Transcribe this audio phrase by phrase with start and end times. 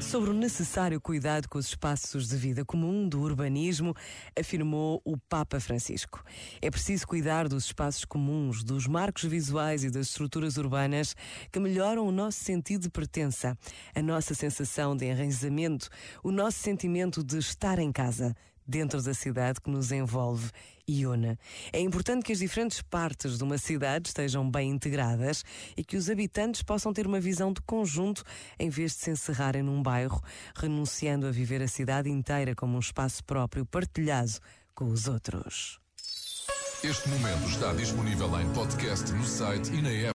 [0.00, 3.94] Sobre o necessário cuidado com os espaços de vida comum do urbanismo,
[4.34, 6.24] afirmou o Papa Francisco.
[6.62, 11.14] É preciso cuidar dos espaços comuns, dos marcos visuais e das estruturas urbanas
[11.52, 13.54] que melhoram o nosso sentido de pertença,
[13.94, 15.90] a nossa sensação de enraizamento,
[16.24, 18.34] o nosso sentimento de estar em casa,
[18.68, 20.50] dentro da cidade que nos envolve
[20.86, 21.38] e une.
[21.72, 25.44] É importante que as diferentes partes de uma cidade estejam bem integradas
[25.76, 28.22] e que os habitantes possam ter uma visão de conjunto
[28.58, 30.22] em vez de se encerrarem num bairro,
[30.54, 34.38] renunciando a viver a cidade inteira como um espaço próprio partilhado
[34.74, 35.80] com os outros.
[36.84, 40.06] Este momento está disponível em podcast no site e na app.